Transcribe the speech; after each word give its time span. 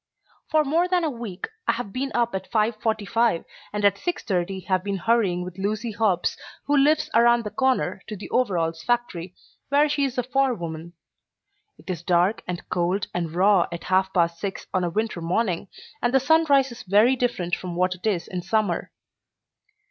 For 0.49 0.63
more 0.63 0.87
than 0.87 1.03
a 1.03 1.11
week 1.11 1.47
I 1.67 1.73
have 1.73 1.93
been 1.93 2.11
up 2.15 2.33
at 2.33 2.49
five 2.49 2.75
forty 2.77 3.05
five, 3.05 3.45
and 3.71 3.85
at 3.85 3.99
six 3.99 4.23
thirty 4.23 4.61
have 4.61 4.83
been 4.83 4.97
hurrying 4.97 5.45
with 5.45 5.59
Lucy 5.59 5.91
Hobbs, 5.91 6.35
who 6.65 6.75
lives 6.75 7.07
around 7.13 7.43
the 7.43 7.51
corner, 7.51 8.01
to 8.07 8.17
the 8.17 8.27
overalls 8.31 8.81
factory, 8.81 9.35
where 9.69 9.87
she 9.87 10.03
is 10.03 10.17
a 10.17 10.23
forewoman. 10.23 10.93
It 11.77 11.87
is 11.91 12.01
dark 12.01 12.41
and 12.47 12.67
cold 12.67 13.05
and 13.13 13.31
raw 13.35 13.67
at 13.71 13.83
half 13.83 14.11
past 14.11 14.39
six 14.39 14.65
on 14.73 14.83
a 14.83 14.89
winter 14.89 15.21
morning, 15.21 15.67
and 16.01 16.11
the 16.11 16.19
sunrise 16.19 16.71
is 16.71 16.81
very 16.81 17.15
different 17.15 17.55
from 17.55 17.75
what 17.75 17.93
it 17.93 18.07
is 18.07 18.27
in 18.27 18.41
summer. 18.41 18.91